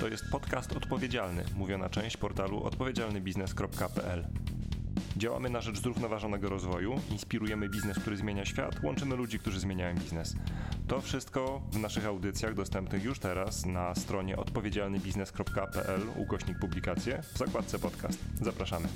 To 0.00 0.08
jest 0.08 0.24
podcast 0.30 0.72
odpowiedzialny, 0.72 1.44
mówiona 1.56 1.88
część 1.88 2.16
portalu 2.16 2.64
odpowiedzialnybiznes.pl. 2.64 4.26
Działamy 5.16 5.50
na 5.50 5.60
rzecz 5.60 5.80
zrównoważonego 5.80 6.48
rozwoju, 6.48 7.00
inspirujemy 7.10 7.68
biznes, 7.68 7.98
który 7.98 8.16
zmienia 8.16 8.44
świat, 8.44 8.82
łączymy 8.82 9.16
ludzi, 9.16 9.38
którzy 9.38 9.60
zmieniają 9.60 9.94
biznes. 9.96 10.34
To 10.88 11.00
wszystko 11.00 11.62
w 11.72 11.78
naszych 11.78 12.06
audycjach 12.06 12.54
dostępnych 12.54 13.04
już 13.04 13.18
teraz 13.18 13.66
na 13.66 13.94
stronie 13.94 14.36
odpowiedzialnybiznes.pl 14.36 16.00
ukośnik 16.16 16.58
publikacje 16.58 17.22
w 17.22 17.38
zakładce 17.38 17.78
podcast. 17.78 18.18
Zapraszamy. 18.42 18.88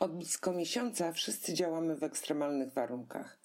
Od 0.00 0.16
blisko 0.16 0.52
miesiąca 0.52 1.12
wszyscy 1.12 1.54
działamy 1.54 1.96
w 1.96 2.02
ekstremalnych 2.02 2.72
warunkach. 2.72 3.41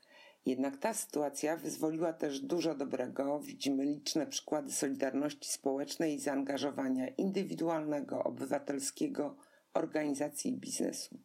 Jednak 0.48 0.77
ta 0.77 0.93
sytuacja 0.93 1.57
wyzwoliła 1.57 2.14
też 2.14 2.39
dużo 2.39 2.75
dobrego. 2.75 3.39
Widzimy 3.39 3.86
liczne 3.86 4.28
przykłady 4.28 4.71
solidarności 4.71 5.51
społecznej 5.51 6.15
i 6.15 6.20
zaangażowania 6.20 7.07
indywidualnego, 7.07 8.23
obywatelskiego, 8.23 9.36
organizacji 9.73 10.51
i 10.51 10.57
biznesu. 10.57 11.20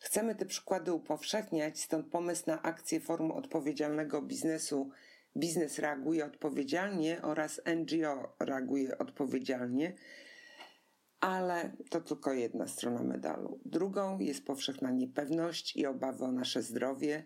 Chcemy 0.00 0.34
te 0.34 0.46
przykłady 0.46 0.92
upowszechniać, 0.92 1.80
stąd 1.80 2.06
pomysł 2.06 2.42
na 2.46 2.62
akcję 2.62 3.00
Forum 3.00 3.30
Odpowiedzialnego 3.30 4.22
Biznesu 4.22 4.90
Biznes 5.36 5.78
reaguje 5.78 6.26
odpowiedzialnie 6.26 7.22
oraz 7.22 7.60
NGO 7.76 8.36
reaguje 8.40 8.98
odpowiedzialnie, 8.98 9.94
ale 11.20 11.72
to 11.90 12.00
tylko 12.00 12.32
jedna 12.32 12.68
strona 12.68 13.02
medalu. 13.02 13.60
Drugą 13.64 14.18
jest 14.18 14.44
powszechna 14.44 14.90
niepewność 14.90 15.76
i 15.76 15.86
obawy 15.86 16.24
o 16.24 16.32
nasze 16.32 16.62
zdrowie 16.62 17.24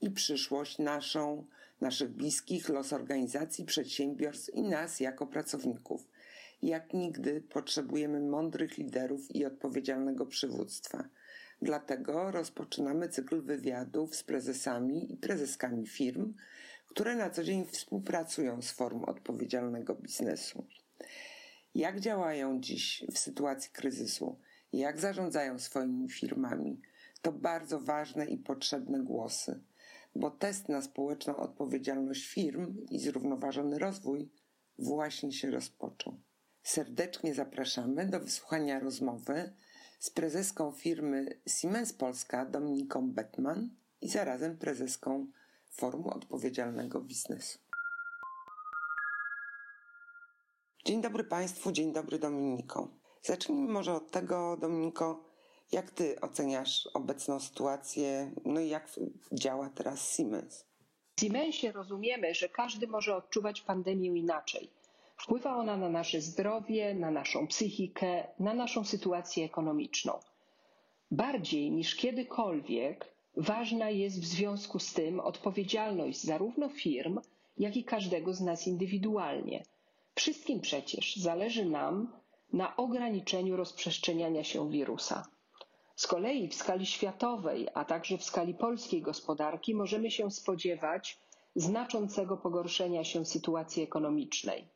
i 0.00 0.10
przyszłość 0.10 0.78
naszą, 0.78 1.46
naszych 1.80 2.10
bliskich, 2.10 2.68
los 2.68 2.92
organizacji, 2.92 3.64
przedsiębiorstw 3.64 4.54
i 4.54 4.62
nas 4.62 5.00
jako 5.00 5.26
pracowników. 5.26 6.08
Jak 6.62 6.94
nigdy 6.94 7.40
potrzebujemy 7.40 8.20
mądrych 8.20 8.78
liderów 8.78 9.34
i 9.34 9.44
odpowiedzialnego 9.44 10.26
przywództwa. 10.26 11.08
Dlatego 11.62 12.30
rozpoczynamy 12.30 13.08
cykl 13.08 13.42
wywiadów 13.42 14.16
z 14.16 14.22
prezesami 14.22 15.12
i 15.12 15.16
prezeskami 15.16 15.86
firm, 15.86 16.34
które 16.86 17.16
na 17.16 17.30
co 17.30 17.44
dzień 17.44 17.64
współpracują 17.64 18.62
z 18.62 18.70
Forum 18.70 19.04
Odpowiedzialnego 19.04 19.94
Biznesu. 19.94 20.66
Jak 21.74 22.00
działają 22.00 22.60
dziś 22.60 23.04
w 23.12 23.18
sytuacji 23.18 23.70
kryzysu? 23.72 24.38
Jak 24.72 25.00
zarządzają 25.00 25.58
swoimi 25.58 26.10
firmami? 26.10 26.80
To 27.22 27.32
bardzo 27.32 27.80
ważne 27.80 28.26
i 28.26 28.38
potrzebne 28.38 28.98
głosy 29.02 29.60
bo 30.14 30.30
test 30.30 30.68
na 30.68 30.82
społeczną 30.82 31.36
odpowiedzialność 31.36 32.26
firm 32.26 32.76
i 32.90 32.98
zrównoważony 32.98 33.78
rozwój 33.78 34.30
właśnie 34.78 35.32
się 35.32 35.50
rozpoczął. 35.50 36.20
Serdecznie 36.62 37.34
zapraszamy 37.34 38.06
do 38.06 38.20
wysłuchania 38.20 38.80
rozmowy 38.80 39.52
z 39.98 40.10
prezeską 40.10 40.72
firmy 40.72 41.40
Siemens 41.46 41.92
Polska 41.92 42.46
Dominiką 42.46 43.12
Bettman 43.12 43.70
i 44.00 44.08
zarazem 44.08 44.58
prezeską 44.58 45.26
Forum 45.70 46.06
Odpowiedzialnego 46.06 47.00
Biznesu. 47.00 47.58
Dzień 50.84 51.02
dobry 51.02 51.24
Państwu, 51.24 51.72
dzień 51.72 51.92
dobry 51.92 52.18
Dominiko. 52.18 52.88
Zacznijmy 53.22 53.72
może 53.72 53.94
od 53.94 54.10
tego, 54.10 54.56
Dominiko, 54.56 55.33
jak 55.74 55.90
ty 55.90 56.20
oceniasz 56.20 56.88
obecną 56.94 57.40
sytuację, 57.40 58.32
no 58.44 58.60
i 58.60 58.68
jak 58.68 58.90
działa 59.32 59.70
teraz 59.74 60.16
Siemens? 60.16 60.66
W 61.16 61.20
Siemensie 61.20 61.72
rozumiemy, 61.72 62.34
że 62.34 62.48
każdy 62.48 62.86
może 62.86 63.16
odczuwać 63.16 63.60
pandemię 63.60 64.08
inaczej. 64.08 64.70
Wpływa 65.16 65.56
ona 65.56 65.76
na 65.76 65.88
nasze 65.88 66.20
zdrowie, 66.20 66.94
na 66.94 67.10
naszą 67.10 67.46
psychikę, 67.46 68.26
na 68.38 68.54
naszą 68.54 68.84
sytuację 68.84 69.44
ekonomiczną. 69.44 70.12
Bardziej 71.10 71.70
niż 71.70 71.96
kiedykolwiek 71.96 73.14
ważna 73.36 73.90
jest 73.90 74.20
w 74.20 74.24
związku 74.24 74.78
z 74.78 74.92
tym 74.92 75.20
odpowiedzialność 75.20 76.22
zarówno 76.22 76.68
firm, 76.68 77.20
jak 77.58 77.76
i 77.76 77.84
każdego 77.84 78.34
z 78.34 78.40
nas 78.40 78.66
indywidualnie. 78.66 79.64
Wszystkim 80.14 80.60
przecież 80.60 81.16
zależy 81.16 81.64
nam 81.64 82.12
na 82.52 82.76
ograniczeniu 82.76 83.56
rozprzestrzeniania 83.56 84.44
się 84.44 84.70
wirusa. 84.70 85.34
Z 85.96 86.06
kolei 86.06 86.48
w 86.48 86.54
skali 86.54 86.86
światowej, 86.86 87.68
a 87.74 87.84
także 87.84 88.18
w 88.18 88.24
skali 88.24 88.54
polskiej 88.54 89.02
gospodarki 89.02 89.74
możemy 89.74 90.10
się 90.10 90.30
spodziewać 90.30 91.18
znaczącego 91.56 92.36
pogorszenia 92.36 93.04
się 93.04 93.24
sytuacji 93.24 93.82
ekonomicznej. 93.82 94.68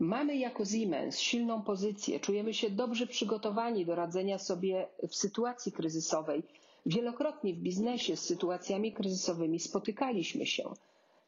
Mamy 0.00 0.36
jako 0.36 0.64
Siemens 0.64 1.18
silną 1.18 1.62
pozycję, 1.62 2.20
czujemy 2.20 2.54
się 2.54 2.70
dobrze 2.70 3.06
przygotowani 3.06 3.86
do 3.86 3.94
radzenia 3.94 4.38
sobie 4.38 4.88
w 5.08 5.14
sytuacji 5.14 5.72
kryzysowej. 5.72 6.42
Wielokrotnie 6.86 7.54
w 7.54 7.58
biznesie 7.58 8.16
z 8.16 8.24
sytuacjami 8.24 8.92
kryzysowymi 8.92 9.60
spotykaliśmy 9.60 10.46
się. 10.46 10.72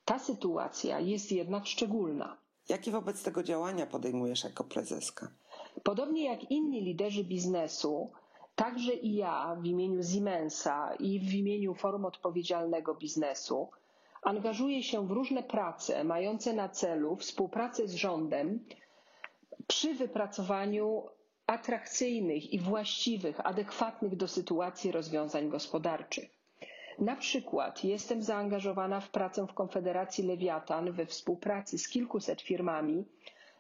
Ta 0.05 0.19
sytuacja 0.19 1.01
jest 1.01 1.33
jednak 1.33 1.67
szczególna. 1.67 2.37
Jakie 2.69 2.91
wobec 2.91 3.23
tego 3.23 3.43
działania 3.43 3.87
podejmujesz 3.87 4.45
jako 4.45 4.65
prezeska? 4.65 5.29
Podobnie 5.83 6.25
jak 6.25 6.51
inni 6.51 6.81
liderzy 6.81 7.25
biznesu, 7.25 8.11
Także 8.57 8.93
i 8.95 9.15
ja 9.15 9.57
w 9.61 9.65
imieniu 9.67 10.03
Siemensa 10.03 10.95
i 10.99 11.21
w 11.21 11.35
imieniu 11.35 11.75
Forum 11.75 12.05
Odpowiedzialnego 12.05 12.95
Biznesu 12.95 13.69
angażuję 14.23 14.83
się 14.83 15.07
w 15.07 15.11
różne 15.11 15.43
prace 15.43 16.05
mające 16.05 16.53
na 16.53 16.69
celu 16.69 17.17
współpracę 17.17 17.89
z 17.89 17.95
rządem 17.95 18.65
przy 19.67 19.95
wypracowaniu 19.95 21.09
atrakcyjnych 21.47 22.53
i 22.53 22.59
właściwych, 22.61 23.47
adekwatnych 23.47 24.17
do 24.17 24.29
sytuacji 24.29 24.93
rozwiązań 24.93 25.49
gospodarczych. 25.49 26.31
Na 26.99 27.17
przykład 27.17 27.85
jestem 27.85 28.23
zaangażowana 28.23 29.01
w 29.01 29.11
pracę 29.11 29.47
w 29.47 29.55
Konfederacji 29.55 30.25
Lewiatan 30.27 30.93
we 30.93 31.07
współpracy 31.07 31.79
z 31.79 31.89
kilkuset 31.89 32.41
firmami 32.43 33.05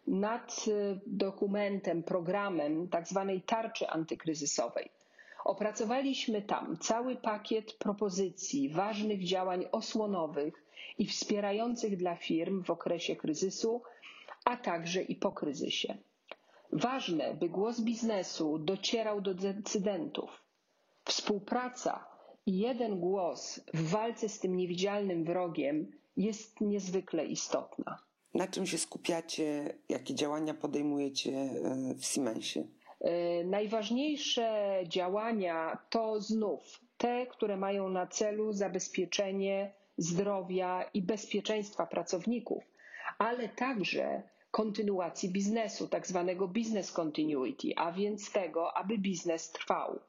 nad 0.06 0.65
y, 0.69 1.00
dokumentem, 1.06 2.03
programem 2.03 2.88
tzw. 2.88 3.32
Tak 3.37 3.47
tarczy 3.47 3.88
antykryzysowej. 3.88 4.91
Opracowaliśmy 5.44 6.42
tam 6.42 6.76
cały 6.78 7.16
pakiet 7.16 7.72
propozycji 7.72 8.69
ważnych 8.69 9.25
działań 9.25 9.64
osłonowych 9.72 10.64
i 10.98 11.06
wspierających 11.06 11.97
dla 11.97 12.16
firm 12.16 12.62
w 12.64 12.70
okresie 12.70 13.16
kryzysu, 13.16 13.82
a 14.44 14.56
także 14.56 15.03
i 15.03 15.16
po 15.16 15.32
kryzysie. 15.32 15.97
Ważne, 16.72 17.34
by 17.34 17.48
głos 17.48 17.81
biznesu 17.81 18.59
docierał 18.59 19.20
do 19.20 19.34
decydentów. 19.34 20.43
Współpraca 21.04 22.06
i 22.47 22.59
jeden 22.59 23.00
głos 23.00 23.60
w 23.75 23.91
walce 23.91 24.28
z 24.28 24.38
tym 24.41 24.56
niewidzialnym 24.56 25.25
wrogiem 25.25 25.93
jest 26.16 26.60
niezwykle 26.60 27.26
istotna. 27.26 27.98
Na 28.34 28.46
czym 28.46 28.66
się 28.66 28.78
skupiacie? 28.78 29.74
Jakie 29.88 30.14
działania 30.14 30.54
podejmujecie 30.54 31.32
e, 31.32 31.94
w 31.94 32.04
Siemensie? 32.04 32.66
E, 33.00 33.44
najważniejsze 33.44 34.78
działania 34.88 35.78
to 35.90 36.20
znów 36.20 36.80
te, 36.98 37.26
które 37.26 37.56
mają 37.56 37.88
na 37.88 38.06
celu 38.06 38.52
zabezpieczenie 38.52 39.74
zdrowia 39.96 40.90
i 40.94 41.02
bezpieczeństwa 41.02 41.86
pracowników, 41.86 42.64
ale 43.18 43.48
także 43.48 44.22
kontynuacji 44.50 45.28
biznesu, 45.28 45.88
tak 45.88 46.06
zwanego 46.06 46.48
business 46.48 46.92
continuity, 46.92 47.68
a 47.76 47.92
więc 47.92 48.32
tego, 48.32 48.76
aby 48.76 48.98
biznes 48.98 49.52
trwał. 49.52 50.00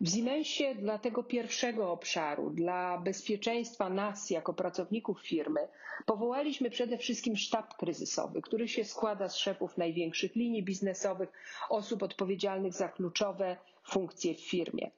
W 0.00 0.08
Siemensie 0.08 0.74
dla 0.74 0.98
tego 0.98 1.22
pierwszego 1.22 1.92
obszaru, 1.92 2.50
dla 2.50 2.98
bezpieczeństwa 2.98 3.88
nas 3.88 4.30
jako 4.30 4.54
pracowników 4.54 5.20
firmy, 5.22 5.68
powołaliśmy 6.06 6.70
przede 6.70 6.98
wszystkim 6.98 7.36
sztab 7.36 7.76
kryzysowy, 7.76 8.42
który 8.42 8.68
się 8.68 8.84
składa 8.84 9.28
z 9.28 9.36
szefów 9.36 9.78
największych 9.78 10.34
linii 10.36 10.62
biznesowych, 10.62 11.28
osób 11.70 12.02
odpowiedzialnych 12.02 12.72
za 12.72 12.88
kluczowe 12.88 13.56
funkcje 13.84 14.34
w 14.34 14.40
firmie. 14.40 14.90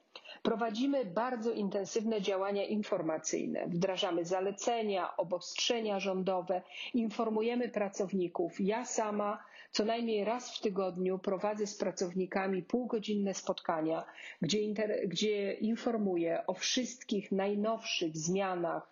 Prowadzimy 0.42 1.04
bardzo 1.04 1.52
intensywne 1.52 2.22
działania 2.22 2.64
informacyjne, 2.66 3.66
wdrażamy 3.66 4.24
zalecenia, 4.24 5.16
obostrzenia 5.16 6.00
rządowe, 6.00 6.62
informujemy 6.94 7.68
pracowników. 7.68 8.60
Ja 8.60 8.84
sama 8.84 9.38
co 9.70 9.84
najmniej 9.84 10.24
raz 10.24 10.56
w 10.56 10.60
tygodniu 10.60 11.18
prowadzę 11.18 11.66
z 11.66 11.76
pracownikami 11.76 12.62
półgodzinne 12.62 13.34
spotkania, 13.34 14.04
gdzie, 14.42 14.58
gdzie 15.06 15.52
informuję 15.52 16.46
o 16.46 16.54
wszystkich 16.54 17.32
najnowszych 17.32 18.16
zmianach 18.16 18.90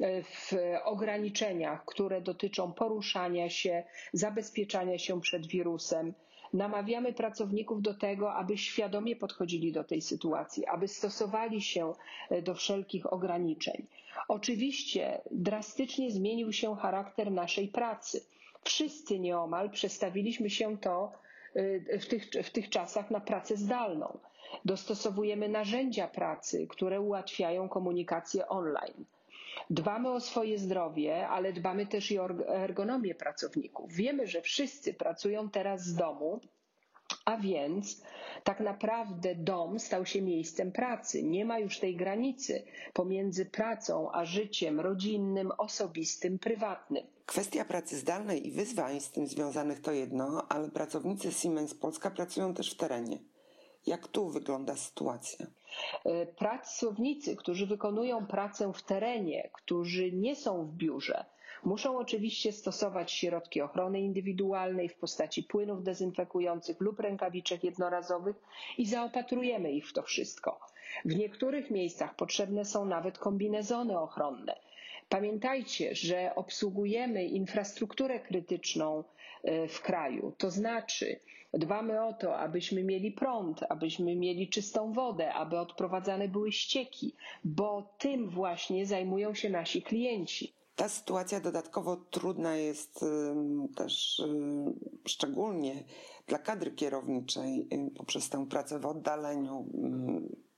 e, 0.00 0.22
w 0.22 0.52
ograniczeniach, 0.84 1.84
które 1.84 2.20
dotyczą 2.20 2.72
poruszania 2.72 3.50
się, 3.50 3.84
zabezpieczania 4.12 4.98
się 4.98 5.20
przed 5.20 5.46
wirusem, 5.46 6.14
Namawiamy 6.52 7.12
pracowników 7.12 7.82
do 7.82 7.94
tego, 7.94 8.34
aby 8.34 8.58
świadomie 8.58 9.16
podchodzili 9.16 9.72
do 9.72 9.84
tej 9.84 10.02
sytuacji, 10.02 10.66
aby 10.66 10.88
stosowali 10.88 11.62
się 11.62 11.92
e, 12.30 12.42
do 12.42 12.54
wszelkich 12.54 13.12
ograniczeń. 13.12 13.86
Oczywiście 14.28 15.20
drastycznie 15.30 16.10
zmienił 16.10 16.52
się 16.52 16.76
charakter 16.76 17.30
naszej 17.32 17.68
pracy. 17.68 18.24
Wszyscy 18.64 19.18
nieomal 19.18 19.70
przestawiliśmy 19.70 20.50
się 20.50 20.78
to 20.78 21.12
y, 21.56 21.98
w 22.00 22.06
tych, 22.06 22.24
w 22.44 22.50
tych 22.50 22.68
czasach 22.68 23.10
na 23.10 23.20
pracę 23.20 23.56
zdalną. 23.56 24.18
Dostosowujemy 24.64 25.48
narzędzia 25.48 26.08
pracy, 26.08 26.66
które 26.66 27.00
ułatwiają 27.00 27.68
komunikację 27.68 28.48
online. 28.48 29.04
Dbamy 29.70 30.10
o 30.10 30.20
swoje 30.20 30.58
zdrowie, 30.58 31.28
ale 31.28 31.52
dbamy 31.52 31.86
też 31.86 32.10
i 32.10 32.18
o 32.18 32.28
ergonomię 32.48 33.14
pracowników. 33.14 33.92
Wiemy, 33.92 34.26
że 34.26 34.42
wszyscy 34.42 34.94
pracują 34.94 35.50
teraz 35.50 35.84
z 35.84 35.94
domu, 35.94 36.40
a 37.28 37.36
więc 37.36 38.02
tak 38.44 38.60
naprawdę 38.60 39.34
dom 39.34 39.78
stał 39.78 40.06
się 40.06 40.22
miejscem 40.22 40.72
pracy. 40.72 41.22
Nie 41.22 41.44
ma 41.44 41.58
już 41.58 41.78
tej 41.78 41.96
granicy 41.96 42.64
pomiędzy 42.92 43.46
pracą 43.46 44.12
a 44.12 44.24
życiem 44.24 44.80
rodzinnym, 44.80 45.52
osobistym, 45.58 46.38
prywatnym. 46.38 47.06
Kwestia 47.26 47.64
pracy 47.64 47.96
zdalnej 47.96 48.46
i 48.46 48.50
wyzwań 48.50 49.00
z 49.00 49.10
tym 49.10 49.26
związanych 49.26 49.80
to 49.80 49.92
jedno, 49.92 50.46
ale 50.48 50.70
pracownicy 50.70 51.32
Siemens 51.32 51.74
Polska 51.74 52.10
pracują 52.10 52.54
też 52.54 52.74
w 52.74 52.76
terenie. 52.76 53.18
Jak 53.86 54.08
tu 54.08 54.28
wygląda 54.28 54.76
sytuacja? 54.76 55.46
E, 56.04 56.26
pracownicy, 56.26 57.36
którzy 57.36 57.66
wykonują 57.66 58.26
pracę 58.26 58.72
w 58.72 58.82
terenie, 58.82 59.50
którzy 59.52 60.12
nie 60.12 60.36
są 60.36 60.66
w 60.66 60.72
biurze, 60.72 61.24
muszą 61.64 61.98
oczywiście 61.98 62.52
stosować 62.52 63.12
środki 63.12 63.60
ochrony 63.60 64.00
indywidualnej 64.00 64.88
w 64.88 64.96
postaci 64.96 65.42
płynów 65.42 65.82
dezynfekujących 65.82 66.80
lub 66.80 67.00
rękawiczek 67.00 67.64
jednorazowych 67.64 68.36
i 68.78 68.86
zaopatrujemy 68.86 69.72
ich 69.72 69.88
w 69.88 69.92
to 69.92 70.02
wszystko. 70.02 70.60
W 71.04 71.16
niektórych 71.16 71.70
miejscach 71.70 72.14
potrzebne 72.16 72.64
są 72.64 72.84
nawet 72.84 73.18
kombinezony 73.18 73.98
ochronne. 73.98 74.54
Pamiętajcie, 75.08 75.94
że 75.94 76.34
obsługujemy 76.34 77.24
infrastrukturę 77.24 78.20
krytyczną 78.20 79.04
e, 79.42 79.68
w 79.68 79.82
kraju, 79.82 80.32
to 80.38 80.50
znaczy 80.50 81.20
dbamy 81.52 82.04
o 82.04 82.12
to, 82.12 82.38
abyśmy 82.38 82.84
mieli 82.84 83.12
prąd, 83.12 83.60
abyśmy 83.68 84.16
mieli 84.16 84.48
czystą 84.48 84.92
wodę, 84.92 85.34
aby 85.34 85.58
odprowadzane 85.58 86.28
były 86.28 86.52
ścieki, 86.52 87.14
bo 87.44 87.94
tym 87.98 88.28
właśnie 88.28 88.86
zajmują 88.86 89.34
się 89.34 89.50
nasi 89.50 89.82
klienci. 89.82 90.57
Ta 90.78 90.88
sytuacja 90.88 91.40
dodatkowo 91.40 91.96
trudna 91.96 92.56
jest 92.56 93.04
też 93.76 94.22
szczególnie 95.06 95.84
dla 96.26 96.38
kadry 96.38 96.70
kierowniczej 96.70 97.68
poprzez 97.96 98.28
tę 98.28 98.46
pracę 98.46 98.78
w 98.78 98.86
oddaleniu, 98.86 99.66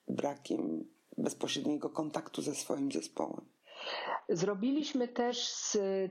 brakiem 0.09 0.85
bezpośredniego 1.19 1.91
kontaktu 1.91 2.43
ze 2.43 2.55
swoim 2.55 2.93
zespołem. 2.93 3.41
Zrobiliśmy 4.29 5.09
też 5.09 5.49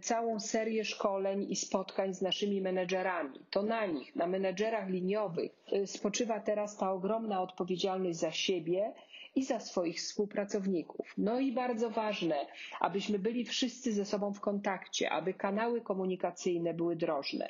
całą 0.02 0.40
serię 0.40 0.86
szkoleń 0.86 1.46
i 1.50 1.56
spotkań 1.56 2.14
z 2.14 2.22
naszymi 2.22 2.62
menedżerami. 2.62 3.40
To 3.50 3.64
na 3.64 3.86
nich, 3.86 4.16
na 4.16 4.28
menedżerach 4.28 4.90
liniowych, 4.90 5.52
y, 5.74 5.88
spoczywa 5.88 6.40
teraz 6.40 6.78
ta 6.78 6.92
ogromna 6.92 7.42
odpowiedzialność 7.42 8.20
za 8.20 8.32
siebie 8.32 8.94
i 9.40 9.44
za 9.44 9.60
swoich 9.60 9.98
współpracowników. 9.98 11.14
No 11.18 11.40
i 11.40 11.52
bardzo 11.52 11.90
ważne, 11.90 12.36
abyśmy 12.80 13.20
byli 13.20 13.46
wszyscy 13.46 13.94
ze 13.94 14.06
sobą 14.06 14.34
w 14.34 14.40
kontakcie, 14.40 15.10
aby 15.12 15.34
kanały 15.34 15.82
komunikacyjne 15.82 16.74
były 16.74 16.96
drożne. 16.96 17.50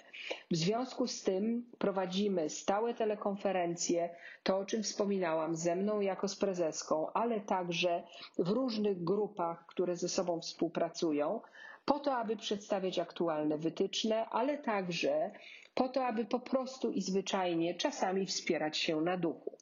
W 0.51 0.55
związku 0.55 1.07
z 1.07 1.23
tym 1.23 1.65
prowadzimy 1.77 2.49
stałe 2.49 2.93
telekonferencje, 2.93 4.09
to 4.43 4.57
o 4.57 4.65
czym 4.65 4.83
wspominałam, 4.83 5.55
ze 5.55 5.75
mną 5.75 5.99
jako 5.99 6.27
z 6.27 6.35
prezeską, 6.35 7.11
ale 7.13 7.41
także 7.41 8.03
w 8.39 8.49
różnych 8.49 9.03
grupach, 9.03 9.65
które 9.65 9.95
ze 9.97 10.09
sobą 10.09 10.41
współpracują, 10.41 11.41
po 11.85 11.99
to, 11.99 12.15
aby 12.15 12.35
przedstawiać 12.37 12.99
aktualne 12.99 13.57
wytyczne, 13.57 14.25
ale 14.25 14.57
także 14.57 15.31
po 15.75 15.89
to, 15.89 16.05
aby 16.05 16.25
po 16.25 16.39
prostu 16.39 16.91
i 16.91 17.01
zwyczajnie 17.01 17.75
czasami 17.75 18.25
wspierać 18.25 18.77
się 18.77 19.01
na 19.01 19.17
duchu. 19.17 19.58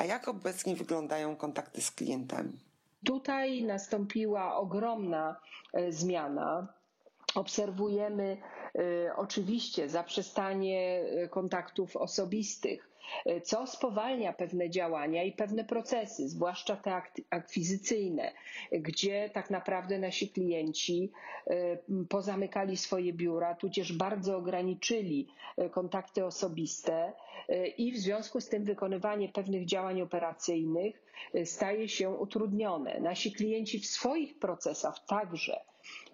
A 0.00 0.04
jak 0.04 0.28
obecnie 0.28 0.76
wyglądają 0.76 1.36
kontakty 1.36 1.82
z 1.82 1.90
klientami? 1.90 2.58
Tutaj 3.04 3.62
nastąpiła 3.62 4.56
ogromna 4.56 5.40
e, 5.72 5.92
zmiana. 5.92 6.74
Obserwujemy 7.34 8.36
oczywiście 9.16 9.88
zaprzestanie 9.88 11.02
e, 11.02 11.28
kontaktów 11.28 11.96
osobistych, 11.96 12.90
E, 13.26 13.40
co 13.40 13.66
spowalnia 13.66 14.32
pewne 14.32 14.70
działania 14.70 15.22
i 15.24 15.32
pewne 15.32 15.64
procesy, 15.64 16.28
zwłaszcza 16.28 16.76
te 16.76 17.02
akwizycyjne, 17.30 18.32
gdzie 18.72 19.30
tak 19.34 19.50
naprawdę 19.50 19.98
nasi 19.98 20.28
klienci 20.28 21.10
pozamykali 22.08 22.76
swoje 22.76 23.12
biura, 23.12 23.54
tudzież 23.54 23.92
bardzo 23.92 24.36
ograniczyli 24.36 25.28
kontakty 25.70 26.24
osobiste 26.24 27.12
i 27.78 27.92
w 27.92 27.98
związku 27.98 28.40
z 28.40 28.48
tym 28.48 28.64
wykonywanie 28.64 29.28
pewnych 29.28 29.64
działań 29.66 30.02
operacyjnych 30.02 31.02
staje 31.44 31.88
się 31.88 32.10
utrudnione. 32.10 33.00
Nasi 33.00 33.32
klienci 33.32 33.78
w 33.80 33.86
swoich 33.86 34.38
procesach 34.38 35.06
także 35.06 35.60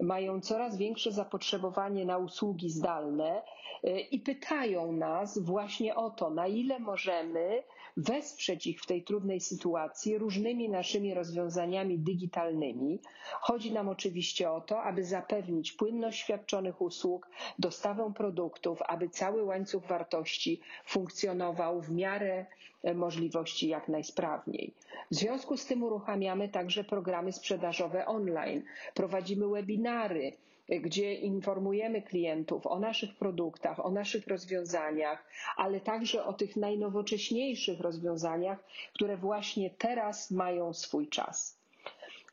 mają 0.00 0.40
coraz 0.40 0.76
większe 0.76 1.12
zapotrzebowanie 1.12 2.04
na 2.04 2.18
usługi 2.18 2.70
zdalne 2.70 3.42
e, 3.84 4.00
i 4.00 4.20
pytają 4.20 4.92
nas 4.92 5.38
właśnie 5.38 5.94
o 5.94 6.10
to, 6.10 6.30
na 6.30 6.46
ile 6.46 6.78
możemy 6.78 7.62
wesprzeć 7.96 8.66
ich 8.66 8.80
w 8.80 8.86
tej 8.86 9.04
trudnej 9.04 9.40
sytuacji 9.40 10.18
różnymi 10.18 10.68
naszymi 10.68 11.14
rozwiązaniami 11.14 11.98
digitalnymi. 11.98 12.98
Chodzi 13.40 13.72
nam 13.72 13.88
oczywiście 13.88 14.50
o 14.50 14.60
to, 14.60 14.82
aby 14.82 15.04
zapewnić 15.04 15.72
płynność 15.72 16.18
świadczonych 16.20 16.80
usług, 16.82 17.28
dostawę 17.58 18.12
produktów, 18.16 18.82
aby 18.82 19.08
cały 19.08 19.44
łańcuch 19.44 19.84
wartości 19.86 20.60
funkcjonował 20.86 21.80
w 21.80 21.90
miarę 21.90 22.46
możliwości 22.94 23.68
jak 23.68 23.88
najsprawniej. 23.88 24.72
W 25.10 25.14
związku 25.14 25.56
z 25.56 25.66
tym 25.66 25.82
uruchamiamy 25.82 26.48
także 26.48 26.84
programy 26.84 27.32
sprzedażowe 27.32 28.06
online. 28.06 28.62
Prowadzimy 28.94 29.48
webinary, 29.48 30.32
gdzie 30.68 31.14
informujemy 31.14 32.02
klientów 32.02 32.66
o 32.66 32.78
naszych 32.78 33.14
produktach, 33.14 33.86
o 33.86 33.90
naszych 33.90 34.26
rozwiązaniach, 34.26 35.24
ale 35.56 35.80
także 35.80 36.24
o 36.24 36.32
tych 36.32 36.56
najnowocześniejszych 36.56 37.80
rozwiązaniach, 37.80 38.64
które 38.94 39.16
właśnie 39.16 39.70
teraz 39.70 40.30
mają 40.30 40.72
swój 40.72 41.08
czas. 41.08 41.58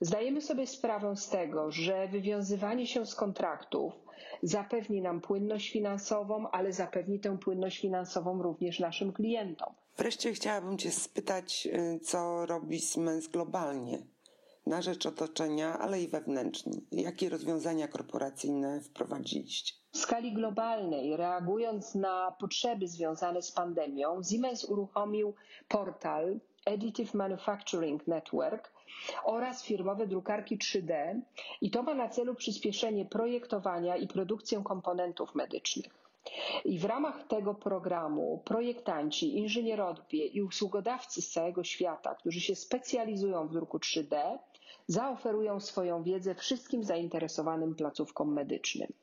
Zdajemy 0.02 0.42
sobie 0.42 0.68
sprawę 0.68 1.16
z 1.16 1.30
tego, 1.30 1.72
że 1.72 2.08
wywiązywanie 2.08 2.88
się 2.88 3.06
z 3.06 3.16
kontraktów 3.16 3.94
zapewni 4.44 5.02
nam 5.02 5.22
płynność 5.22 5.72
finansową, 5.72 6.50
ale 6.52 6.72
zapewni 6.74 7.20
tę 7.20 7.38
płynność 7.38 7.80
finansową 7.82 8.42
również 8.42 8.80
naszym 8.80 9.14
klientom. 9.14 9.74
Wreszcie 9.98 10.34
chciałabym 10.34 10.78
Cię 10.78 10.92
spytać, 10.92 11.68
y, 11.68 12.00
co 12.00 12.46
robi 12.46 12.80
Siemens 12.80 13.28
globalnie 13.28 14.04
na 14.66 14.82
rzecz 14.82 15.06
otoczenia, 15.06 15.80
ale 15.80 16.02
i 16.02 16.08
wewnętrznie. 16.08 16.74
Jakie 16.92 17.30
rozwiązania 17.30 17.88
korporacyjne 17.88 18.82
wprowadziliście? 18.82 19.74
W 19.92 19.98
skali 19.98 20.34
globalnej, 20.34 21.18
reagując 21.18 21.96
na 21.96 22.36
potrzeby 22.40 22.88
związane 22.88 23.42
z 23.42 23.52
pandemią, 23.52 24.22
Siemens 24.24 24.64
uruchomił 24.66 25.34
portal 25.68 26.40
Additive 26.66 27.14
Manufacturing 27.14 28.08
Network 28.08 28.72
oraz 29.24 29.64
firmowe 29.64 30.08
drukarki 30.08 30.58
3D 30.58 31.22
i 31.62 31.72
to 31.72 31.84
ma 31.84 31.94
na 31.94 32.10
celu 32.10 32.36
przyspieszenie 32.36 33.06
projektowania 33.06 33.98
i 33.98 34.08
produkcję 34.08 34.64
komponentów 34.64 35.36
medycznych. 35.36 36.03
I 36.66 36.80
w 36.80 36.86
ramach 36.86 37.28
tego 37.28 37.54
programu 37.56 38.42
projektanci, 38.46 39.38
inżynierowie 39.38 40.26
i 40.26 40.42
usługodawcy 40.42 41.22
z 41.22 41.30
całego 41.32 41.64
świata, 41.64 42.16
którzy 42.16 42.42
się 42.42 42.56
specjalizują 42.56 43.48
w 43.48 43.54
druku 43.54 43.78
3D, 43.78 44.38
zaoferują 44.88 45.60
swoją 45.60 46.04
wiedzę 46.04 46.36
wszystkim 46.36 46.84
zainteresowanym 46.84 47.76
placówkom 47.76 48.34
medycznym. 48.34 48.94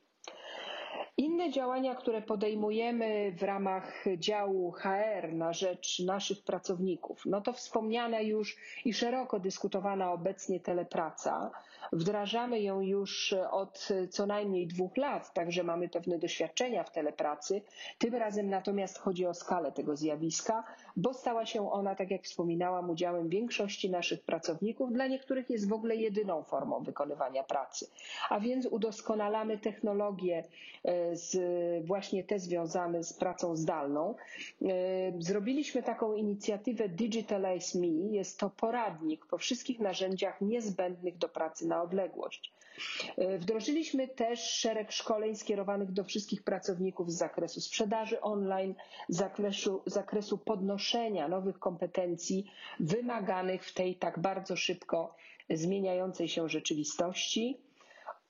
Inne 1.21 1.51
działania, 1.51 1.95
które 1.95 2.21
podejmujemy 2.21 3.31
w 3.37 3.43
ramach 3.43 4.03
działu 4.17 4.71
HR 4.71 5.33
na 5.33 5.53
rzecz 5.53 5.99
naszych 5.99 6.43
pracowników, 6.43 7.21
no 7.25 7.41
to 7.41 7.53
wspomniana 7.53 8.21
już 8.21 8.57
i 8.85 8.93
szeroko 8.93 9.39
dyskutowana 9.39 10.11
obecnie 10.11 10.59
telepraca. 10.59 11.51
Wdrażamy 11.93 12.61
ją 12.61 12.81
już 12.81 13.33
od 13.51 13.87
co 14.09 14.25
najmniej 14.25 14.67
dwóch 14.67 14.97
lat, 14.97 15.33
także 15.33 15.63
mamy 15.63 15.89
pewne 15.89 16.19
doświadczenia 16.19 16.83
w 16.83 16.91
telepracy. 16.91 17.61
Tym 17.97 18.15
razem 18.15 18.49
natomiast 18.49 18.97
chodzi 18.97 19.25
o 19.25 19.33
skalę 19.33 19.71
tego 19.71 19.95
zjawiska, 19.95 20.63
bo 20.95 21.13
stała 21.13 21.45
się 21.45 21.71
ona, 21.71 21.95
tak 21.95 22.11
jak 22.11 22.23
wspominałam, 22.23 22.89
udziałem 22.89 23.29
większości 23.29 23.89
naszych 23.89 24.21
pracowników. 24.21 24.93
Dla 24.93 25.07
niektórych 25.07 25.49
jest 25.49 25.69
w 25.69 25.73
ogóle 25.73 25.95
jedyną 25.95 26.43
formą 26.43 26.83
wykonywania 26.83 27.43
pracy. 27.43 27.87
A 28.29 28.39
więc 28.39 28.65
udoskonalamy 28.65 29.57
technologię 29.57 30.43
e, 30.83 31.15
z, 31.15 31.37
właśnie 31.85 32.23
te 32.23 32.39
związane 32.39 33.03
z 33.03 33.13
pracą 33.13 33.55
zdalną. 33.55 34.15
Zrobiliśmy 35.19 35.83
taką 35.83 36.13
inicjatywę 36.13 36.89
Digitalize 36.89 37.79
Me. 37.79 37.87
Jest 37.87 38.39
to 38.39 38.49
poradnik 38.49 39.25
po 39.25 39.37
wszystkich 39.37 39.79
narzędziach 39.79 40.41
niezbędnych 40.41 41.17
do 41.17 41.29
pracy 41.29 41.67
na 41.67 41.81
odległość. 41.81 42.53
Wdrożyliśmy 43.39 44.07
też 44.07 44.39
szereg 44.39 44.91
szkoleń 44.91 45.35
skierowanych 45.35 45.91
do 45.91 46.03
wszystkich 46.03 46.43
pracowników 46.43 47.11
z 47.11 47.17
zakresu 47.17 47.61
sprzedaży 47.61 48.21
online, 48.21 48.75
zakresu, 49.09 49.81
zakresu 49.85 50.37
podnoszenia 50.37 50.80
nowych 51.29 51.59
kompetencji 51.59 52.51
wymaganych 52.79 53.65
w 53.65 53.73
tej 53.73 53.95
tak 53.95 54.19
bardzo 54.19 54.55
szybko 54.55 55.15
zmieniającej 55.49 56.27
się 56.27 56.49
rzeczywistości. 56.49 57.57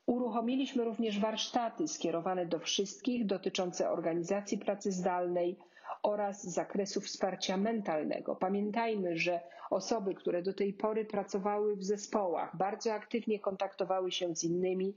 Uruchomiliśmy 0.05 0.83
również 0.83 1.19
warsztaty 1.19 1.87
skierowane 1.87 2.45
do 2.45 2.59
wszystkich 2.59 3.25
dotyczące 3.25 3.89
organizacji 3.89 4.57
pracy 4.57 4.91
zdalnej 4.91 5.57
oraz 6.03 6.43
zakresu 6.43 7.01
wsparcia 7.01 7.57
mentalnego. 7.57 8.35
Pamiętajmy, 8.35 9.17
że 9.17 9.39
osoby, 9.69 10.13
które 10.15 10.41
do 10.41 10.53
tej 10.53 10.73
pory 10.73 11.05
pracowały 11.05 11.75
w 11.75 11.83
zespołach, 11.83 12.57
bardzo 12.57 12.93
aktywnie 12.93 13.39
kontaktowały 13.39 14.11
się 14.11 14.35
z 14.35 14.43
innymi, 14.43 14.93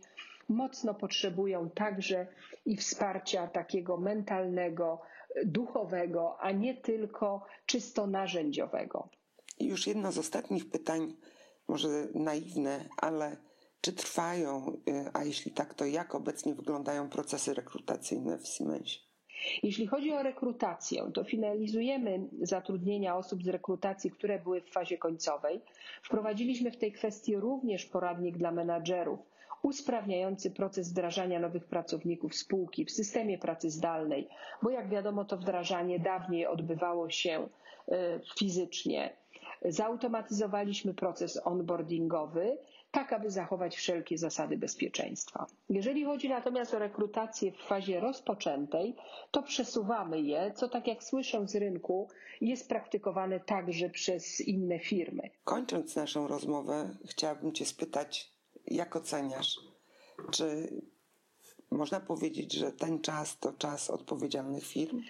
mocno 0.49 0.95
potrzebują 0.95 1.71
także 1.71 2.27
i 2.67 2.77
wsparcia 2.77 3.47
takiego 3.47 3.97
mentalnego, 3.97 5.01
duchowego, 5.45 6.37
a 6.41 6.53
nie 6.53 6.75
tylko 6.75 7.47
czysto 7.67 8.07
narzędziowego. 8.07 9.09
I 9.59 9.67
już 9.67 9.87
jedno 9.87 10.13
z 10.13 10.19
ostatnich 10.19 10.71
pytań, 10.71 11.17
może 11.69 11.89
naiwne, 12.15 12.89
ale 12.97 13.37
czy 13.81 13.93
trwają, 13.93 14.73
y, 14.89 15.11
a 15.13 15.25
jeśli 15.25 15.53
tak, 15.53 15.75
to 15.75 15.85
jak 15.85 16.15
obecnie 16.15 16.55
wyglądają 16.55 17.09
procesy 17.09 17.55
rekrutacyjne 17.55 18.39
w 18.39 18.47
Siemensie? 18.47 19.01
Jeśli 19.63 19.87
chodzi 19.87 20.13
o 20.13 20.23
rekrutację, 20.23 21.11
to 21.15 21.25
finalizujemy 21.25 22.29
zatrudnienia 22.43 23.17
osób 23.17 23.45
z 23.45 23.49
rekrutacji, 23.49 24.11
które 24.11 24.39
były 24.39 24.61
w 24.61 24.73
fazie 24.73 24.99
końcowej. 24.99 25.61
Wprowadziliśmy 26.03 26.71
w 26.71 26.77
tej 26.77 26.93
kwestii 26.93 27.37
również 27.37 27.87
poradnik 27.87 28.39
dla 28.39 28.53
menadżerów 28.53 29.21
usprawniający 29.65 30.51
proces 30.51 30.91
wdrażania 30.91 31.41
nowych 31.41 31.65
pracowników 31.65 32.35
spółki 32.35 32.85
w 32.85 32.91
systemie 32.91 33.39
pracy 33.39 33.71
zdalnej, 33.71 34.29
bo 34.63 34.71
jak 34.71 34.89
wiadomo, 34.89 35.25
to 35.25 35.37
wdrażanie 35.37 35.99
dawniej 35.99 36.47
odbywało 36.47 37.11
się 37.11 37.49
e, 37.89 38.21
fizycznie. 38.39 39.17
Zautomatyzowaliśmy 39.65 40.95
proces 40.95 41.41
onboardingowy, 41.47 42.59
tak 42.91 43.13
aby 43.13 43.31
zachować 43.31 43.77
wszelkie 43.77 44.19
zasady 44.19 44.57
bezpieczeństwa. 44.57 45.47
Jeżeli 45.71 46.05
chodzi 46.05 46.29
natomiast 46.29 46.75
o 46.75 46.79
rekrutację 46.79 47.53
w 47.53 47.57
fazie 47.59 48.01
rozpoczętej, 48.01 48.97
to 49.31 49.43
przesuwamy 49.43 50.21
je, 50.21 50.53
co 50.55 50.69
tak 50.69 50.87
jak 50.87 51.05
słyszę 51.05 51.49
z 51.49 51.57
rynku, 51.57 52.09
jest 52.41 52.69
praktykowane 52.69 53.41
także 53.41 53.91
przez 53.91 54.41
inne 54.41 54.79
firmy. 54.79 55.31
Kończąc 55.45 55.97
naszą 55.97 56.29
rozmowę, 56.29 56.91
chciałabym 57.07 57.53
Cię 57.53 57.67
spytać, 57.67 58.34
jak 58.67 58.97
oceniasz? 58.97 59.61
Czy 60.31 60.69
można 61.71 62.01
powiedzieć, 62.01 62.53
że 62.53 62.73
ten 62.73 63.01
czas 63.01 63.39
to 63.39 63.53
czas 63.53 63.91
odpowiedzialnych 63.91 64.67
firm? 64.67 65.03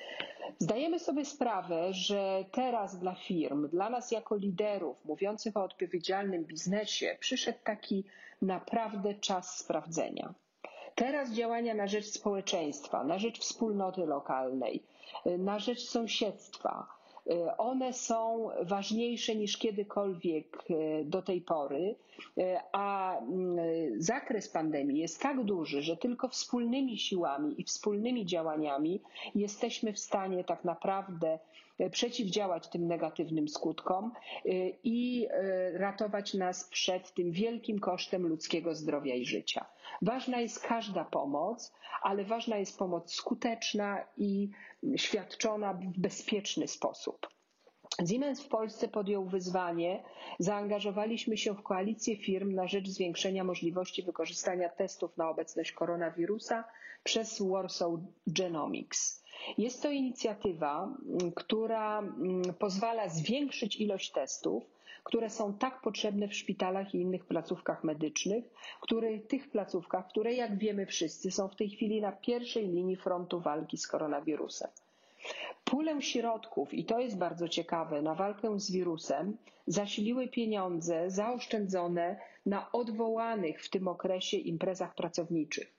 Zdajemy 0.58 0.98
sobie 0.98 1.24
sprawę, 1.24 1.92
że 1.92 2.44
teraz 2.52 2.98
dla 2.98 3.14
firm, 3.14 3.68
dla 3.68 3.90
nas 3.90 4.10
jako 4.10 4.36
liderów 4.36 5.04
mówiących 5.04 5.56
o 5.56 5.64
odpowiedzialnym 5.64 6.44
biznesie, 6.44 7.16
przyszedł 7.20 7.58
taki 7.64 8.04
naprawdę 8.42 9.14
czas 9.14 9.58
sprawdzenia. 9.58 10.34
Teraz 10.94 11.32
działania 11.32 11.74
na 11.74 11.86
rzecz 11.86 12.06
społeczeństwa, 12.06 13.04
na 13.04 13.18
rzecz 13.18 13.40
wspólnoty 13.40 14.06
lokalnej, 14.06 14.82
na 15.38 15.58
rzecz 15.58 15.88
sąsiedztwa, 15.88 16.86
one 17.58 17.92
są 17.92 18.48
ważniejsze 18.62 19.36
niż 19.36 19.56
kiedykolwiek 19.58 20.64
y, 20.70 21.04
do 21.04 21.22
tej 21.22 21.40
pory, 21.40 21.96
y, 22.38 22.42
a 22.72 23.18
mm, 23.18 23.56
zakres 24.02 24.48
pandemii 24.48 24.98
jest 25.00 25.20
tak 25.20 25.44
duży, 25.44 25.82
że 25.82 25.96
tylko 25.96 26.28
wspólnymi 26.28 26.98
siłami 26.98 27.60
i 27.60 27.64
wspólnymi 27.64 28.26
działaniami 28.26 29.00
jesteśmy 29.34 29.92
w 29.92 29.98
stanie 29.98 30.44
tak 30.44 30.64
naprawdę 30.64 31.38
przeciwdziałać 31.90 32.68
tym 32.68 32.86
negatywnym 32.86 33.48
skutkom 33.48 34.12
i 34.84 35.28
ratować 35.72 36.34
nas 36.34 36.68
przed 36.68 37.14
tym 37.14 37.30
wielkim 37.32 37.78
kosztem 37.80 38.26
ludzkiego 38.26 38.74
zdrowia 38.74 39.14
i 39.14 39.24
życia. 39.24 39.66
Ważna 40.02 40.40
jest 40.40 40.60
każda 40.60 41.04
pomoc, 41.04 41.72
ale 42.02 42.24
ważna 42.24 42.56
jest 42.56 42.78
pomoc 42.78 43.14
skuteczna 43.14 44.04
i 44.16 44.50
świadczona 44.96 45.74
w 45.74 45.98
bezpieczny 45.98 46.68
sposób. 46.68 47.28
Siemens 48.10 48.42
w 48.42 48.48
Polsce 48.48 48.88
podjął 48.88 49.24
wyzwanie. 49.24 50.02
Zaangażowaliśmy 50.38 51.36
się 51.36 51.54
w 51.54 51.62
koalicję 51.62 52.16
firm 52.16 52.54
na 52.54 52.66
rzecz 52.66 52.88
zwiększenia 52.88 53.44
możliwości 53.44 54.02
wykorzystania 54.02 54.68
testów 54.68 55.16
na 55.16 55.30
obecność 55.30 55.72
koronawirusa 55.72 56.64
przez 57.04 57.42
Warsaw 57.42 57.90
Genomics. 58.26 59.23
Jest 59.58 59.82
to 59.82 59.90
inicjatywa, 59.90 60.88
która 61.34 61.98
mm, 61.98 62.42
pozwala 62.58 63.08
zwiększyć 63.08 63.76
ilość 63.76 64.10
testów, 64.10 64.64
które 65.04 65.30
są 65.30 65.54
tak 65.54 65.80
potrzebne 65.80 66.28
w 66.28 66.34
szpitalach 66.34 66.94
i 66.94 67.00
innych 67.00 67.24
placówkach 67.24 67.84
medycznych, 67.84 68.44
które, 68.80 69.18
tych 69.18 69.50
placówkach, 69.50 70.08
które 70.08 70.34
jak 70.34 70.58
wiemy 70.58 70.86
wszyscy 70.86 71.30
są 71.30 71.48
w 71.48 71.56
tej 71.56 71.68
chwili 71.70 72.00
na 72.00 72.12
pierwszej 72.12 72.68
linii 72.68 72.96
frontu 72.96 73.40
walki 73.40 73.78
z 73.78 73.86
koronawirusem. 73.86 74.70
Pulę 75.64 76.02
środków, 76.02 76.74
i 76.74 76.84
to 76.84 76.98
jest 77.00 77.18
bardzo 77.18 77.48
ciekawe, 77.48 78.02
na 78.02 78.14
walkę 78.14 78.60
z 78.60 78.70
wirusem 78.70 79.36
zasiliły 79.66 80.28
pieniądze 80.28 81.10
zaoszczędzone 81.10 82.20
na 82.46 82.72
odwołanych 82.72 83.62
w 83.64 83.70
tym 83.70 83.88
okresie 83.88 84.36
imprezach 84.36 84.94
pracowniczych. 84.94 85.72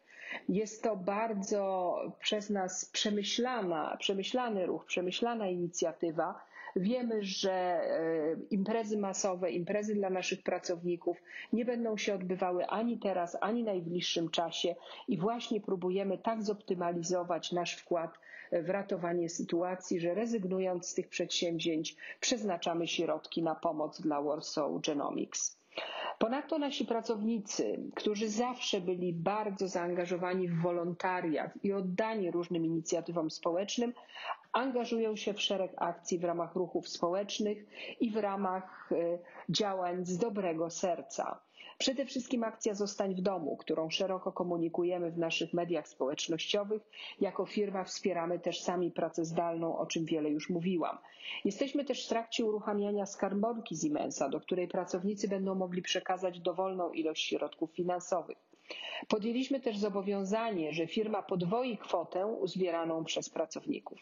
Jest 0.50 0.84
to 0.84 0.96
bardzo 0.96 1.96
przez 2.20 2.50
nas 2.50 2.86
przemyślana, 2.86 3.98
przemyślany 4.00 4.65
ruch, 4.65 4.86
przemyślana 4.86 5.48
inicjatywa, 5.48 6.46
Wiemy, 6.77 7.24
że 7.24 7.51
e, 7.51 8.36
imprezy 8.50 8.98
masowe, 8.98 9.51
imprezy 9.51 9.96
dla 9.96 10.10
naszych 10.10 10.44
pracowników 10.44 11.18
nie 11.54 11.65
będą 11.65 11.98
się 11.98 12.13
odbywały 12.15 12.68
ani 12.68 13.00
teraz, 13.00 13.38
ani 13.42 13.63
w 13.63 13.65
najbliższym 13.65 14.30
czasie 14.30 14.75
i 15.08 15.18
właśnie 15.18 15.62
próbujemy 15.62 16.18
tak 16.18 16.44
zoptymalizować 16.44 17.51
nasz 17.51 17.75
wkład 17.77 18.20
w 18.51 18.70
ratowanie 18.70 19.30
sytuacji, 19.30 20.00
że 20.00 20.13
rezygnując 20.13 20.88
z 20.88 20.94
tych 20.94 21.08
przedsięwzięć, 21.10 21.96
przeznaczamy 22.20 22.88
środki 22.88 23.44
na 23.44 23.56
pomoc 23.56 24.01
dla 24.01 24.22
Warsaw 24.22 24.72
Genomics. 24.82 25.58
Ponadto 26.19 26.57
nasi 26.60 26.86
pracownicy, 26.86 27.79
którzy 27.95 28.29
zawsze 28.29 28.81
byli 28.81 29.13
bardzo 29.13 29.67
zaangażowani 29.67 30.48
w 30.48 30.62
wolontariat 30.62 31.51
i 31.63 31.74
oddani 31.74 32.31
różnym 32.31 32.65
inicjatywom 32.65 33.29
społecznym, 33.31 33.93
angażują 34.55 35.15
się 35.15 35.33
w 35.33 35.41
szereg 35.41 35.71
akcji 35.77 36.19
w 36.19 36.24
ramach 36.24 36.55
ruchów 36.55 36.89
społecznych 36.89 37.65
i 38.00 38.12
w 38.12 38.17
ramach 38.17 38.89
e, 38.91 38.95
działań 39.50 40.05
z 40.05 40.17
dobrego 40.17 40.69
serca. 40.69 41.39
Przede 41.77 42.05
wszystkim 42.05 42.43
akcja 42.43 42.74
Zostań 42.74 43.15
w 43.15 43.21
domu, 43.21 43.57
którą 43.57 43.89
szeroko 43.89 44.31
komunikujemy 44.31 45.12
w 45.12 45.17
naszych 45.17 45.53
mediach 45.53 45.88
społecznościowych. 45.88 46.81
Jako 47.21 47.45
firma 47.45 47.83
wspieramy 47.83 48.39
też 48.39 48.62
sami 48.62 48.91
pracę 48.91 49.25
zdalną, 49.25 49.77
o 49.77 49.85
czym 49.85 50.05
wiele 50.05 50.29
już 50.29 50.50
mówiłam. 50.50 50.97
Jesteśmy 51.45 51.85
też 51.85 52.05
w 52.05 52.09
trakcie 52.09 52.45
uruchamiania 52.45 53.05
skarbonki 53.05 53.77
Siemensa, 53.77 54.29
do 54.29 54.39
której 54.39 54.67
pracownicy 54.67 55.27
będą 55.27 55.55
mogli 55.55 55.81
przekazać 55.81 56.39
dowolną 56.39 56.91
ilość 56.91 57.27
środków 57.29 57.71
finansowych. 57.71 58.38
Podjęliśmy 59.07 59.59
też 59.59 59.77
zobowiązanie, 59.77 60.74
że 60.74 60.88
firma 60.88 61.24
podwoi 61.24 61.77
kwotę 61.77 62.25
uzbieraną 62.27 63.03
przez 63.03 63.29
pracowników. 63.29 64.00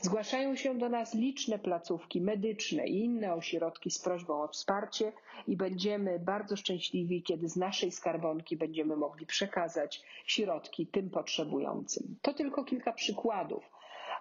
Zgłaszają 0.00 0.56
się 0.56 0.78
do 0.78 0.88
nas 0.88 1.14
liczne 1.14 1.58
placówki 1.58 2.20
medyczne 2.20 2.86
i 2.86 3.04
inne 3.04 3.34
ośrodki 3.34 3.90
z 3.90 3.98
prośbą 3.98 4.42
o 4.42 4.48
wsparcie 4.48 5.12
i 5.48 5.56
będziemy 5.56 6.18
bardzo 6.18 6.56
szczęśliwi, 6.56 7.22
kiedy 7.22 7.48
z 7.48 7.56
naszej 7.56 7.92
skarbonki 7.92 8.56
będziemy 8.56 8.96
mogli 8.96 9.26
przekazać 9.26 10.02
środki 10.26 10.86
tym 10.86 11.10
potrzebującym. 11.10 12.16
To 12.22 12.34
tylko 12.34 12.64
kilka 12.64 12.92
przykładów. 12.92 13.70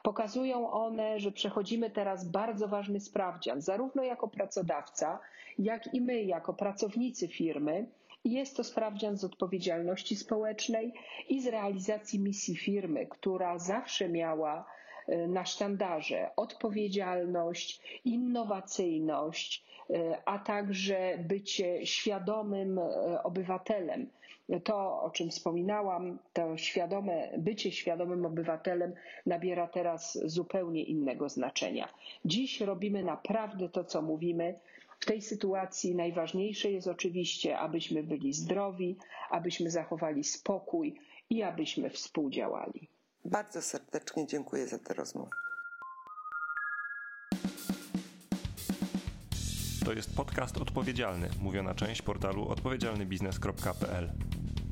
Pokazują 0.04 0.72
one, 0.72 1.20
że 1.20 1.32
przechodzimy 1.32 1.90
teraz 1.90 2.28
bardzo 2.28 2.68
ważny 2.68 3.00
sprawdzian, 3.00 3.62
zarówno 3.62 4.04
jako 4.04 4.28
pracodawca, 4.28 5.20
jak 5.60 5.94
i 5.94 6.02
my, 6.02 6.24
jako 6.24 6.54
pracownicy 6.54 7.28
firmy. 7.28 7.86
Jest 8.24 8.58
to 8.58 8.64
sprawdzian 8.64 9.18
z 9.18 9.24
odpowiedzialności 9.24 10.16
społecznej 10.16 10.94
i 11.30 11.42
z 11.42 11.48
realizacji 11.48 12.20
misji 12.20 12.56
firmy, 12.56 13.08
która 13.08 13.60
zawsze 13.60 14.10
miała 14.10 14.66
na 15.28 15.46
sztandarze 15.46 16.30
odpowiedzialność, 16.36 17.82
innowacyjność, 18.06 19.64
e, 19.90 20.18
a 20.26 20.40
także 20.40 21.18
bycie 21.18 21.86
świadomym 21.86 22.80
obywatelem. 23.24 24.10
To, 24.64 25.02
o 25.02 25.10
czym 25.10 25.30
wspominałam, 25.30 26.20
to 26.34 26.58
świadome, 26.58 27.30
bycie 27.38 27.72
świadomym 27.72 28.26
obywatelem 28.26 28.94
nabiera 29.26 29.68
teraz 29.68 30.20
zupełnie 30.26 30.84
innego 30.84 31.30
znaczenia. 31.30 31.90
Dziś 32.26 32.62
robimy 32.62 33.04
naprawdę 33.04 33.70
to, 33.70 33.84
co 33.84 34.02
mówimy. 34.02 34.60
W 35.00 35.06
tej 35.06 35.22
sytuacji 35.22 35.96
najważniejsze 35.96 36.72
jest 36.72 36.88
oczywiście, 36.88 37.58
abyśmy 37.58 38.04
byli 38.04 38.34
zdrowi, 38.34 38.96
abyśmy 39.30 39.72
zachowali 39.72 40.24
spokój 40.24 40.96
i 41.30 41.44
abyśmy 41.44 41.90
współdziałali. 41.90 42.88
Bardzo 43.26 43.62
serdecznie 43.62 44.28
dziękuję 44.28 44.68
za 44.68 44.80
tę 44.80 44.94
rozmowę. 44.94 45.30
To 49.86 49.94
jest 49.94 50.16
podcast 50.16 50.58
odpowiedzialny, 50.58 51.30
mówiona 51.42 51.76
część 51.76 52.02
portalu 52.02 52.48
odpowiedzialnybiznes.pl. 52.48 54.12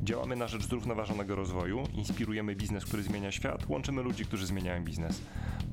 Działamy 0.04 0.36
na 0.36 0.48
rzecz 0.48 0.68
zrównoważonego 0.68 1.36
rozwoju, 1.36 1.84
inspirujemy 1.94 2.56
biznes, 2.56 2.86
który 2.86 3.04
zmienia 3.04 3.32
świat, 3.32 3.70
łączymy 3.70 4.02
ludzi, 4.02 4.26
którzy 4.26 4.46
zmieniają 4.46 4.84
biznes. 4.84 5.22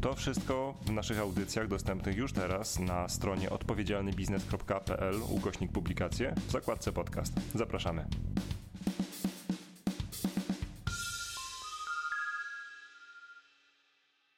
To 0.01 0.15
wszystko 0.15 0.75
w 0.83 0.91
naszych 0.91 1.19
audycjach 1.19 1.69
dostępnych 1.69 2.17
już 2.17 2.33
teraz 2.33 2.79
na 2.79 3.09
stronie 3.09 3.51
odpowiedzialnybiznes.pl 3.51 5.15
ukośnik 5.31 5.73
publikacje 5.73 6.35
w 6.49 6.51
zakładce 6.51 6.93
podcast. 6.93 7.33
Zapraszamy. 7.55 8.07